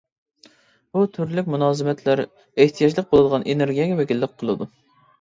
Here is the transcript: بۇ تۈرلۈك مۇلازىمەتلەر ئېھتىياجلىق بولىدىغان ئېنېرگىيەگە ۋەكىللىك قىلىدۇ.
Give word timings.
بۇ 0.97 1.03
تۈرلۈك 1.17 1.51
مۇلازىمەتلەر 1.57 2.23
ئېھتىياجلىق 2.27 3.11
بولىدىغان 3.15 3.49
ئېنېرگىيەگە 3.51 4.03
ۋەكىللىك 4.05 4.39
قىلىدۇ. 4.43 4.75